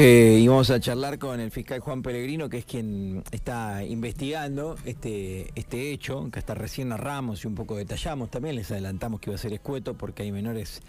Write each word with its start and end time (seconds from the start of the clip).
que 0.00 0.38
íbamos 0.38 0.70
a 0.70 0.80
charlar 0.80 1.18
con 1.18 1.40
el 1.40 1.50
fiscal 1.50 1.80
Juan 1.80 2.00
Pellegrino, 2.00 2.48
que 2.48 2.56
es 2.56 2.64
quien 2.64 3.22
está 3.32 3.84
investigando 3.84 4.76
este, 4.86 5.50
este 5.54 5.92
hecho, 5.92 6.30
que 6.32 6.38
hasta 6.38 6.54
recién 6.54 6.88
narramos 6.88 7.44
y 7.44 7.46
un 7.46 7.54
poco 7.54 7.76
detallamos. 7.76 8.30
También 8.30 8.56
les 8.56 8.70
adelantamos 8.70 9.20
que 9.20 9.28
iba 9.28 9.34
a 9.34 9.38
ser 9.38 9.52
escueto 9.52 9.98
porque 9.98 10.22
hay 10.22 10.32
menores 10.32 10.80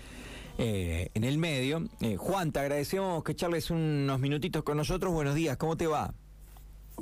eh, 0.57 1.09
en 1.13 1.25
el 1.25 1.37
medio. 1.39 1.83
Eh, 1.99 2.15
Juan, 2.15 2.53
te 2.53 2.61
agradecemos 2.61 3.21
que 3.25 3.35
charles 3.35 3.69
unos 3.69 4.17
minutitos 4.21 4.63
con 4.63 4.77
nosotros. 4.77 5.11
Buenos 5.11 5.35
días, 5.35 5.57
¿cómo 5.57 5.75
te 5.75 5.87
va? 5.87 6.13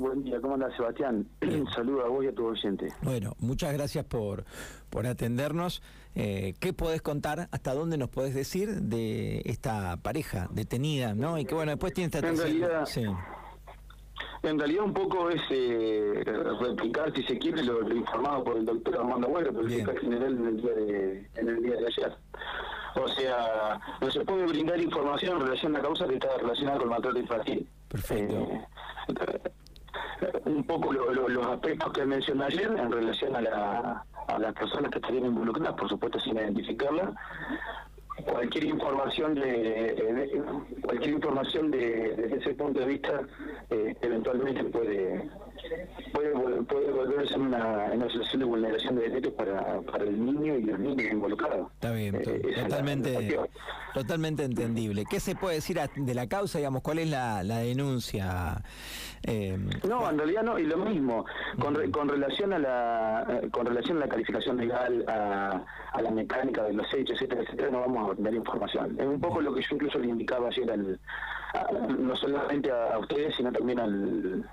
Buen 0.00 0.24
día, 0.24 0.40
¿cómo 0.40 0.54
andas, 0.54 0.74
Sebastián? 0.74 1.28
Saludos 1.74 2.06
a 2.06 2.08
vos 2.08 2.24
y 2.24 2.28
a 2.28 2.34
tu 2.34 2.46
oyente. 2.46 2.88
Bueno, 3.02 3.34
muchas 3.38 3.74
gracias 3.74 4.02
por, 4.06 4.44
por 4.88 5.06
atendernos. 5.06 5.82
Eh, 6.14 6.54
¿Qué 6.58 6.72
podés 6.72 7.02
contar? 7.02 7.48
¿Hasta 7.50 7.74
dónde 7.74 7.98
nos 7.98 8.08
podés 8.08 8.34
decir 8.34 8.80
de 8.80 9.42
esta 9.44 9.98
pareja 9.98 10.48
detenida? 10.52 11.12
¿no? 11.14 11.38
Y 11.38 11.44
que 11.44 11.54
bueno, 11.54 11.72
después 11.72 11.92
tiene 11.92 12.06
esta 12.06 12.26
En 12.26 12.38
realidad, 12.38 12.86
sí. 12.86 13.04
en 14.42 14.58
realidad 14.58 14.84
un 14.84 14.94
poco 14.94 15.28
es 15.28 15.42
eh, 15.50 16.24
replicar, 16.60 17.14
si 17.14 17.22
se 17.24 17.38
quiere, 17.38 17.62
lo, 17.62 17.82
lo 17.82 17.94
informado 17.94 18.42
por 18.42 18.56
el 18.56 18.64
doctor 18.64 19.00
Armando 19.00 19.26
Agüero, 19.26 19.52
por 19.52 19.64
el 19.64 19.70
fiscal 19.70 19.98
general 19.98 20.34
en 20.34 20.46
el, 20.46 20.62
día 20.62 20.72
de, 20.72 21.30
en 21.34 21.48
el 21.50 21.62
día 21.62 21.76
de 21.76 21.86
ayer. 21.86 22.16
O 22.94 23.06
sea, 23.06 23.78
no 24.00 24.10
se 24.10 24.24
puede 24.24 24.46
brindar 24.46 24.80
información 24.80 25.36
en 25.36 25.42
relación 25.42 25.74
a 25.74 25.78
la 25.78 25.84
causa 25.84 26.08
que 26.08 26.14
está 26.14 26.38
relacionada 26.38 26.78
con 26.78 26.86
el 26.86 26.90
maltrato 26.90 27.18
infantil. 27.18 27.68
Perfecto. 27.88 28.34
Eh, 28.34 28.66
un 30.44 30.64
poco 30.64 30.92
lo- 30.92 31.12
lo- 31.12 31.28
los 31.28 31.46
aspectos 31.46 31.92
que 31.92 32.04
mencioné 32.04 32.44
ayer 32.44 32.70
en 32.76 32.90
relación 32.90 33.36
a, 33.36 33.40
la, 33.40 34.06
a 34.28 34.38
las 34.38 34.52
personas 34.54 34.90
que 34.90 34.98
estarían 34.98 35.26
involucradas, 35.26 35.74
por 35.74 35.88
supuesto 35.88 36.18
sin 36.20 36.36
identificarlas. 36.36 37.10
Cualquier 38.26 38.64
información 38.64 39.34
de, 39.34 39.42
de- 39.42 40.42
cualquier 40.82 41.14
información 41.14 41.70
de, 41.70 42.14
desde 42.16 42.36
ese 42.36 42.54
punto 42.54 42.80
de 42.80 42.86
vista 42.86 43.22
eh, 43.70 43.96
eventualmente 44.02 44.64
puede 44.64 45.30
puede, 46.12 46.62
puede 46.62 46.90
volverse 46.92 47.38
una, 47.38 47.90
una 47.92 48.08
situación 48.10 48.40
de 48.40 48.44
vulneración 48.46 48.96
de 48.96 49.08
derechos 49.08 49.32
para, 49.34 49.80
para 49.82 50.04
el 50.04 50.24
niño 50.24 50.54
y 50.56 50.62
los 50.62 50.78
niños 50.78 51.12
involucrados. 51.12 51.70
Está 51.74 51.92
bien, 51.92 52.14
Eh, 52.16 52.40
la- 52.56 52.56
la 52.62 52.68
totalmente, 52.68 53.38
totalmente 53.94 54.44
entendible. 54.44 55.04
¿Qué 55.08 55.20
se 55.20 55.34
puede 55.34 55.56
decir 55.56 55.78
de 55.96 56.14
la 56.14 56.26
causa, 56.26 56.58
digamos? 56.58 56.82
¿Cuál 56.82 56.98
es 57.00 57.10
la, 57.10 57.42
la 57.42 57.58
denuncia? 57.58 58.62
Eh, 59.22 59.58
No, 59.88 60.08
en 60.10 60.16
realidad 60.18 60.42
no, 60.42 60.58
y 60.58 60.64
lo 60.64 60.78
mismo, 60.78 61.24
con, 61.58 61.74
re- 61.74 61.90
con 61.90 62.08
relación 62.08 62.52
a 62.54 62.58
la 62.58 63.26
eh, 63.42 63.50
con 63.50 63.66
relación 63.66 63.98
a 63.98 64.00
la 64.00 64.08
calificación 64.08 64.56
legal, 64.56 65.04
a, 65.08 65.62
a 65.92 66.02
la 66.02 66.10
mecánica 66.10 66.62
de 66.64 66.72
los 66.72 66.86
hechos, 66.94 67.16
etcétera, 67.16 67.42
etcétera, 67.42 67.70
no 67.70 67.80
vamos 67.80 68.08
a 68.08 68.12
brindar 68.12 68.34
información. 68.34 68.96
Es 68.98 69.06
un 69.06 69.20
poco 69.20 69.40
lo 69.42 69.52
que 69.52 69.60
yo 69.62 69.68
incluso 69.74 69.98
le 69.98 70.08
indicaba 70.08 70.48
ayer 70.48 70.70
al, 70.70 70.98
a- 71.54 71.70
no 71.98 72.16
solamente 72.16 72.70
a, 72.70 72.94
a 72.94 72.98
ustedes, 72.98 73.34
sino 73.36 73.52
también 73.52 73.78
al 73.80 74.48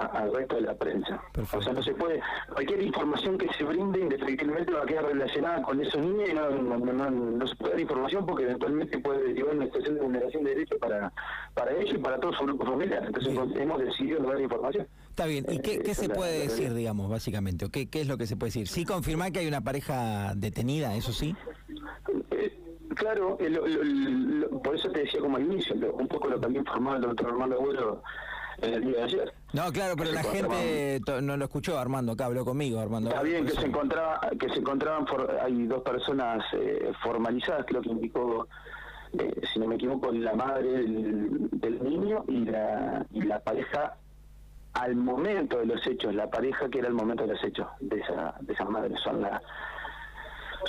a- 0.00 0.06
al 0.18 0.34
resto 0.34 0.56
de 0.56 0.60
la 0.62 0.74
prensa. 0.74 1.20
Perfecto. 1.32 1.58
O 1.58 1.62
sea, 1.62 1.72
no 1.72 1.82
se 1.82 1.94
puede, 1.94 2.20
cualquier 2.52 2.82
información 2.82 3.38
que 3.38 3.48
se 3.56 3.64
brinde 3.64 4.00
indefectiblemente 4.00 4.72
va 4.72 4.82
a 4.82 4.86
quedar 4.86 5.04
relacionada 5.04 5.62
con 5.62 5.80
esos 5.80 6.00
niños 6.00 6.28
y 6.30 6.34
no, 6.34 6.50
no, 6.50 6.78
no, 6.78 7.10
no- 7.10 7.46
se 7.46 7.54
puede 7.56 7.72
dar 7.72 7.80
información 7.80 8.26
porque 8.26 8.44
eventualmente 8.44 8.98
puede 8.98 9.32
llevar 9.34 9.56
una 9.56 9.64
situación 9.66 9.94
de 9.96 10.00
vulneración 10.02 10.44
de 10.44 10.50
derechos 10.50 10.78
para, 10.78 11.12
para 11.54 11.72
ellos 11.72 11.94
y 11.94 11.98
para 11.98 12.18
todo 12.20 12.32
su 12.34 12.44
grupo 12.44 12.64
familiar. 12.64 13.04
Entonces 13.06 13.32
Bien. 13.32 13.60
hemos 13.62 13.78
decidido 13.80 14.20
no 14.20 14.28
dar 14.30 14.40
información. 14.40 14.86
está 15.10 15.26
bien. 15.26 15.46
¿Y 15.48 15.58
qué, 15.60 15.74
Eh, 15.74 15.82
qué 15.84 15.94
se 15.94 16.08
puede 16.08 16.40
decir, 16.40 16.74
digamos, 16.74 17.08
básicamente? 17.10 17.64
¿O 17.64 17.68
qué, 17.70 17.88
qué 17.88 18.02
es 18.02 18.08
lo 18.08 18.18
que 18.18 18.26
se 18.26 18.36
puede 18.36 18.48
decir? 18.48 18.68
Sí, 18.68 18.84
confirmar 18.84 19.32
que 19.32 19.38
hay 19.40 19.48
una 19.48 19.60
pareja 19.62 20.32
detenida, 20.36 20.94
eso 20.94 21.12
sí. 21.12 21.34
Eh, 22.30 22.62
Claro, 22.94 23.36
eh, 23.40 23.50
lo- 23.50 23.66
lo- 23.66 23.82
lo- 23.84 24.62
por 24.62 24.74
eso 24.74 24.90
te 24.90 25.00
decía 25.00 25.20
como 25.20 25.36
al 25.36 25.42
inicio, 25.44 25.74
un 25.92 26.08
poco 26.08 26.28
lo 26.28 26.40
que 26.40 26.46
había 26.46 26.60
informado 26.60 26.96
el 26.96 27.02
doctor 27.02 27.26
Armando 27.28 27.56
Agüero 27.56 28.02
en 28.62 28.74
el 28.74 28.84
día 28.84 28.96
de 28.98 29.02
ayer. 29.04 29.32
No, 29.52 29.72
claro, 29.72 29.94
pero 29.96 30.12
la 30.12 30.22
gente 30.22 31.00
no 31.22 31.36
lo 31.36 31.44
escuchó, 31.44 31.78
Armando, 31.78 32.12
acá 32.12 32.26
habló 32.26 32.44
conmigo, 32.44 32.80
Armando. 32.80 33.10
Está 33.10 33.22
bien 33.22 33.44
que 33.44 33.52
eso- 33.52 33.60
se 33.60 33.66
encontraba, 33.66 34.20
que 34.38 34.48
se 34.50 34.58
encontraban, 34.58 35.06
for- 35.06 35.38
hay 35.42 35.66
dos 35.66 35.82
personas 35.82 36.44
eh, 36.52 36.92
formalizadas, 37.02 37.64
creo 37.66 37.80
que 37.82 37.90
indicó, 37.90 38.48
eh, 39.18 39.40
si 39.52 39.58
no 39.58 39.66
me 39.66 39.76
equivoco, 39.76 40.10
la 40.12 40.34
madre 40.34 40.68
del, 40.70 41.48
del 41.52 41.82
niño 41.82 42.24
y 42.28 42.44
la, 42.44 43.06
y 43.12 43.22
la 43.22 43.40
pareja 43.40 43.96
al 44.74 44.94
momento 44.94 45.58
de 45.58 45.66
los 45.66 45.86
hechos, 45.86 46.14
la 46.14 46.28
pareja 46.28 46.68
que 46.68 46.80
era 46.80 46.88
el 46.88 46.94
momento 46.94 47.26
de 47.26 47.32
los 47.34 47.42
hechos 47.44 47.66
de 47.80 47.98
esa, 48.00 48.34
de 48.40 48.52
esa 48.52 48.64
madre, 48.66 48.94
son 49.02 49.22
la 49.22 49.40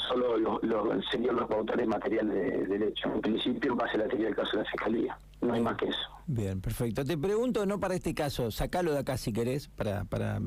solo 0.07 0.37
los, 0.37 0.63
los, 0.63 1.05
serían 1.09 1.35
los 1.35 1.49
autores 1.49 1.87
materiales 1.87 2.69
de- 2.69 2.87
hecho. 2.87 3.11
En 3.13 3.19
principio, 3.21 3.75
base 3.75 3.95
a 3.95 3.99
la 4.01 4.07
teoría 4.07 4.27
del 4.27 4.35
caso 4.35 4.51
de 4.57 4.63
la 4.63 4.69
fiscalía. 4.69 5.17
No 5.41 5.53
hay 5.53 5.61
más 5.61 5.77
que 5.77 5.85
eso. 5.85 5.99
Bien, 6.25 6.59
perfecto. 6.59 7.05
Te 7.05 7.17
pregunto, 7.17 7.65
no 7.65 7.79
para 7.79 7.95
este 7.95 8.13
caso, 8.13 8.51
sacalo 8.51 8.91
de 8.91 8.99
acá 8.99 9.17
si 9.17 9.31
querés, 9.31 9.69
para, 9.69 10.03
para 10.03 10.41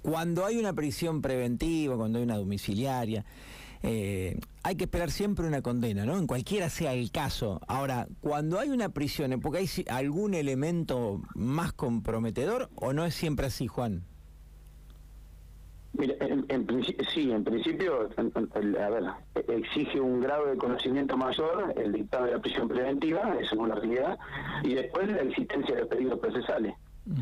cuando 0.00 0.46
hay 0.46 0.56
una 0.56 0.72
prisión 0.72 1.20
preventiva, 1.20 1.96
cuando 1.96 2.18
hay 2.18 2.24
una 2.24 2.38
domiciliaria, 2.38 3.24
eh, 3.82 4.40
hay 4.62 4.76
que 4.76 4.84
esperar 4.84 5.10
siempre 5.10 5.46
una 5.46 5.62
condena, 5.62 6.04
¿no? 6.04 6.16
En 6.16 6.26
cualquiera 6.26 6.70
sea 6.70 6.94
el 6.94 7.10
caso. 7.10 7.60
Ahora, 7.68 8.08
cuando 8.20 8.58
hay 8.58 8.70
una 8.70 8.88
prisión, 8.88 9.32
¿es 9.32 9.38
porque 9.38 9.58
hay 9.58 9.68
algún 9.88 10.34
elemento 10.34 11.20
más 11.34 11.72
comprometedor 11.72 12.70
o 12.74 12.92
no 12.92 13.04
es 13.04 13.14
siempre 13.14 13.46
así, 13.46 13.66
Juan? 13.66 14.04
Mira, 15.98 16.14
en, 16.20 16.44
en 16.48 16.84
sí, 17.12 17.30
en 17.32 17.42
principio, 17.44 18.08
en- 18.16 18.76
a 18.78 18.88
ver, 18.88 19.04
exige 19.48 20.00
un 20.00 20.20
grado 20.20 20.46
de 20.46 20.56
conocimiento 20.56 21.16
mayor 21.16 21.74
el 21.76 21.92
dictado 21.92 22.26
de 22.26 22.32
la 22.32 22.38
prisión 22.38 22.68
preventiva, 22.68 23.34
eso 23.40 23.54
es 23.54 23.60
una 23.60 23.74
realidad, 23.74 24.16
y 24.62 24.74
después 24.74 25.08
la 25.08 25.22
existencia 25.22 25.74
de 25.74 25.86
peligros 25.86 26.20
procesales. 26.20 26.74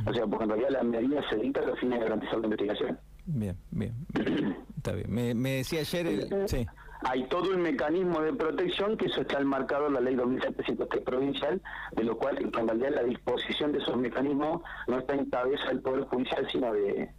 O 0.07 0.13
sea, 0.13 0.27
porque 0.27 0.45
en 0.45 0.51
realidad 0.51 0.71
la 0.71 0.83
medida 0.83 1.23
se 1.31 1.37
dicta 1.37 1.61
a 1.61 1.67
los 1.67 1.79
fines 1.79 1.99
de 2.01 2.05
garantizar 2.05 2.39
la 2.41 2.45
investigación. 2.47 2.99
Bien, 3.25 3.57
bien, 3.71 3.95
bien. 4.13 4.57
Está 4.77 4.93
bien. 4.93 5.07
Me, 5.13 5.35
me 5.35 5.51
decía 5.59 5.81
ayer, 5.81 6.07
el- 6.07 6.49
sí. 6.49 6.67
Hay 7.03 7.25
todo 7.29 7.51
un 7.55 7.61
mecanismo 7.63 8.21
de 8.21 8.33
protección 8.33 8.97
que 8.97 9.07
eso 9.07 9.21
está 9.21 9.39
enmarcado 9.39 9.87
en 9.89 9.93
la 9.95 10.01
ley 10.01 10.15
2703 10.17 11.03
provincial, 11.05 11.61
de 11.95 12.05
lo 12.05 12.17
cual 12.17 12.39
en 12.39 12.53
realidad 12.53 12.91
la 12.95 13.03
disposición 13.05 13.71
de 13.73 13.79
esos 13.79 13.97
mecanismos 13.99 14.63
no 14.89 14.99
está 14.99 15.15
en 15.15 15.27
cabeza 15.31 15.67
del 15.69 15.81
Poder 15.83 16.05
Judicial, 16.05 16.49
sino 16.51 16.73
de, 16.73 17.11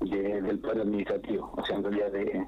de- 0.00 0.40
del 0.42 0.58
Poder 0.58 0.80
Administrativo, 0.82 1.52
o 1.56 1.64
sea, 1.64 1.76
en 1.76 1.84
realidad 1.84 2.12
de, 2.12 2.46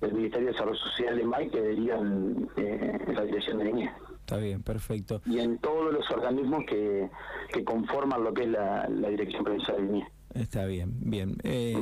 del 0.00 0.12
Ministerio 0.14 0.46
de 0.46 0.52
Desarrollo 0.52 0.78
Social 0.78 1.16
de 1.16 1.24
MAI, 1.24 1.50
que 1.50 1.60
derivan 1.60 2.48
eh, 2.56 2.98
en 3.06 3.14
la 3.14 3.22
Dirección 3.22 3.58
de 3.58 3.64
Niñez. 3.64 3.90
Está 4.20 4.36
bien, 4.36 4.62
perfecto. 4.62 5.20
Y 5.26 5.40
en 5.40 5.58
todos 5.58 5.92
los 5.92 6.08
organismos 6.10 6.64
que, 6.68 7.10
que 7.52 7.64
conforman 7.64 8.22
lo 8.22 8.32
que 8.32 8.42
es 8.44 8.48
la, 8.50 8.88
la 8.88 9.08
Dirección 9.08 9.44
Provincial 9.44 9.76
de 9.78 9.82
Niñez. 9.92 10.08
Está 10.34 10.64
bien, 10.64 10.94
bien. 11.00 11.36
Eh, 11.44 11.76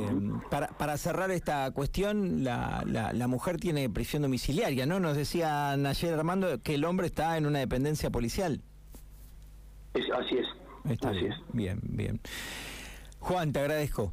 para, 0.49 0.67
para 0.69 0.97
cerrar 0.97 1.31
esta 1.31 1.71
cuestión, 1.71 2.43
la, 2.43 2.83
la, 2.85 3.13
la 3.13 3.27
mujer 3.27 3.55
tiene 3.57 3.89
prisión 3.89 4.23
domiciliaria, 4.23 4.85
¿no? 4.85 4.99
Nos 4.99 5.15
decían 5.15 5.85
ayer, 5.85 6.13
Armando, 6.13 6.61
que 6.61 6.75
el 6.75 6.83
hombre 6.83 7.05
está 7.07 7.37
en 7.37 7.45
una 7.45 7.59
dependencia 7.59 8.09
policial. 8.09 8.61
Es- 9.93 10.11
así 10.11 10.37
es. 10.37 10.47
Está 10.91 11.09
así 11.11 11.19
bien, 11.19 11.31
es. 11.31 11.39
bien, 11.53 11.79
bien. 11.83 12.19
Juan, 13.19 13.53
te 13.53 13.59
agradezco. 13.59 14.11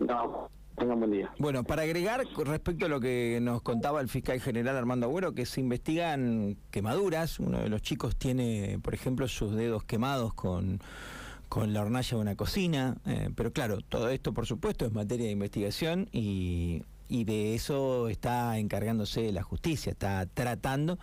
No, 0.00 0.48
tengan 0.76 0.98
buen 1.00 1.10
día. 1.10 1.30
Bueno, 1.38 1.64
para 1.64 1.82
agregar 1.82 2.24
respecto 2.44 2.86
a 2.86 2.88
lo 2.88 3.00
que 3.00 3.38
nos 3.42 3.62
contaba 3.62 4.00
el 4.00 4.08
fiscal 4.08 4.40
general 4.40 4.76
Armando 4.76 5.06
Agüero, 5.06 5.34
que 5.34 5.46
se 5.46 5.60
investigan 5.60 6.56
quemaduras. 6.70 7.40
Uno 7.40 7.60
de 7.60 7.68
los 7.68 7.82
chicos 7.82 8.16
tiene, 8.16 8.78
por 8.82 8.94
ejemplo, 8.94 9.26
sus 9.28 9.54
dedos 9.54 9.84
quemados 9.84 10.34
con, 10.34 10.80
con 11.48 11.72
la 11.72 11.82
hornalla 11.82 12.16
de 12.16 12.20
una 12.22 12.36
cocina. 12.36 12.96
eh, 13.06 13.30
pero 13.34 13.52
claro, 13.52 13.78
todo 13.80 14.08
esto, 14.08 14.32
por 14.32 14.46
supuesto, 14.46 14.86
es 14.86 14.92
materia 14.92 15.26
de 15.26 15.32
investigación 15.32 16.08
y, 16.12 16.84
y 17.08 17.24
de 17.24 17.54
eso 17.54 18.08
está 18.08 18.58
encargándose 18.58 19.32
la 19.32 19.42
justicia. 19.42 19.90
Está 19.90 20.26
tratando 20.26 20.98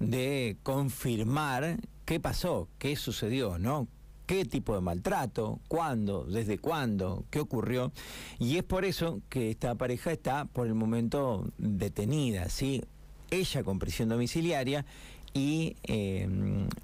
de 0.00 0.56
confirmar 0.62 1.76
qué 2.04 2.18
pasó, 2.18 2.68
qué 2.78 2.96
sucedió, 2.96 3.58
¿no? 3.58 3.86
Qué 4.26 4.44
tipo 4.44 4.74
de 4.74 4.80
maltrato, 4.80 5.60
cuándo, 5.68 6.24
desde 6.24 6.58
cuándo, 6.58 7.24
qué 7.30 7.40
ocurrió. 7.40 7.92
Y 8.38 8.56
es 8.56 8.64
por 8.64 8.84
eso 8.84 9.20
que 9.28 9.50
esta 9.50 9.74
pareja 9.74 10.12
está 10.12 10.44
por 10.46 10.66
el 10.66 10.74
momento 10.74 11.50
detenida, 11.58 12.48
¿sí? 12.48 12.82
Ella 13.30 13.64
con 13.64 13.78
prisión 13.78 14.08
domiciliaria 14.08 14.84
y 15.32 15.76
eh, 15.84 16.28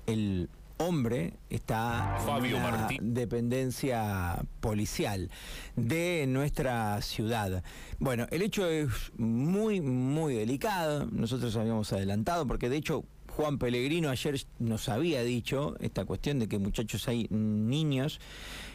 el 0.07 0.49
hombre 0.81 1.35
está 1.51 2.19
Fabio 2.25 2.57
en 2.57 2.63
una 2.63 2.89
dependencia 3.01 4.43
policial 4.61 5.31
de 5.77 6.25
nuestra 6.27 7.01
ciudad. 7.03 7.63
Bueno, 7.99 8.27
el 8.31 8.43
hecho 8.43 8.67
es 8.67 8.89
muy, 9.19 9.81
muy 9.81 10.35
delicado. 10.35 11.07
Nosotros 11.13 11.55
habíamos 11.57 11.93
adelantado 11.93 12.47
porque 12.47 12.71
de 12.71 12.79
hecho 12.79 13.05
Juan 13.37 13.59
Pellegrino 13.59 14.11
ayer 14.11 14.41
nos 14.59 14.89
había 14.89 15.23
dicho 15.23 15.77
esta 15.81 16.05
cuestión 16.05 16.39
de 16.39 16.49
que 16.49 16.59
muchachos 16.59 17.09
hay 17.09 17.27
niños 17.31 18.21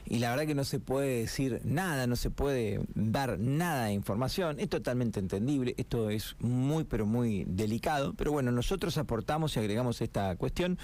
y 0.07 0.19
la 0.19 0.29
verdad 0.29 0.45
que 0.45 0.55
no 0.55 0.63
se 0.63 0.79
puede 0.79 1.19
decir 1.21 1.61
nada, 1.63 2.07
no 2.07 2.15
se 2.15 2.29
puede 2.29 2.79
dar 2.93 3.39
nada 3.39 3.85
de 3.85 3.93
información, 3.93 4.59
es 4.59 4.69
totalmente 4.69 5.19
entendible, 5.19 5.73
esto 5.77 6.09
es 6.09 6.35
muy 6.39 6.83
pero 6.83 7.05
muy 7.05 7.43
delicado, 7.47 8.13
pero 8.15 8.31
bueno, 8.31 8.51
nosotros 8.51 8.97
aportamos 8.97 9.55
y 9.55 9.59
agregamos 9.59 10.01
esta 10.01 10.35
cuestión 10.35 10.77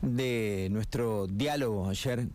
de 0.00 0.68
nuestro 0.70 1.26
diálogo 1.26 1.88
ayer 1.88 2.28